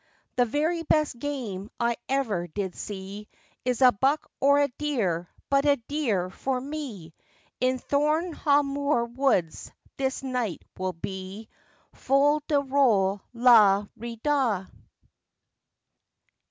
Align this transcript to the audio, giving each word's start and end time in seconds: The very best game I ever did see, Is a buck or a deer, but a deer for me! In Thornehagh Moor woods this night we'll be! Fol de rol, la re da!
The 0.35 0.45
very 0.45 0.81
best 0.81 1.19
game 1.19 1.69
I 1.79 1.95
ever 2.09 2.47
did 2.47 2.73
see, 2.75 3.29
Is 3.65 3.83
a 3.83 3.91
buck 3.91 4.25
or 4.39 4.57
a 4.59 4.67
deer, 4.79 5.29
but 5.51 5.65
a 5.65 5.75
deer 5.75 6.31
for 6.31 6.59
me! 6.59 7.13
In 7.59 7.77
Thornehagh 7.77 8.65
Moor 8.65 9.05
woods 9.05 9.71
this 9.97 10.23
night 10.23 10.63
we'll 10.75 10.93
be! 10.93 11.49
Fol 11.93 12.41
de 12.47 12.59
rol, 12.59 13.21
la 13.35 13.85
re 13.95 14.15
da! 14.15 14.65